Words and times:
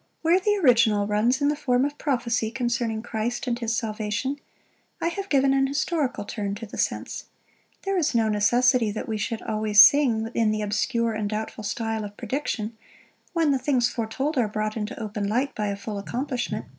"Where 0.23 0.39
the 0.39 0.55
original 0.63 1.05
runs 1.05 1.41
in 1.43 1.49
the 1.49 1.55
form 1.55 1.85
of 1.85 1.99
prophecy 1.99 2.49
concerning 2.49 3.03
Christ 3.03 3.45
and 3.45 3.59
his 3.59 3.75
salvation, 3.77 4.37
I 4.99 5.09
have 5.09 5.29
given 5.29 5.53
an 5.53 5.67
historical 5.67 6.25
turn 6.25 6.55
to 6.55 6.65
the 6.65 6.79
sense: 6.79 7.25
there 7.83 7.99
is 7.99 8.15
no 8.15 8.27
necessity 8.27 8.89
that 8.89 9.07
we 9.07 9.19
should 9.19 9.43
always 9.43 9.79
sing 9.79 10.31
in 10.33 10.49
the 10.49 10.63
obscure 10.63 11.13
and 11.13 11.29
doubtful 11.29 11.63
style 11.63 12.03
of 12.03 12.17
prediction, 12.17 12.75
when 13.33 13.51
the 13.51 13.59
things 13.59 13.91
foretold 13.91 14.39
are 14.39 14.47
brought 14.47 14.75
into 14.75 14.99
open 14.99 15.29
light 15.29 15.53
by 15.53 15.67
a 15.67 15.75
full 15.75 15.99
accomplishment. 15.99 16.65